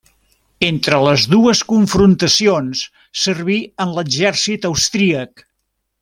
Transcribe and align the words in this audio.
Entre 0.67 0.99
les 1.07 1.25
dues 1.33 1.59
confrontacions 1.73 2.81
servir 3.27 3.59
en 3.85 3.93
l'exèrcit 3.99 4.65
austríac. 4.75 5.45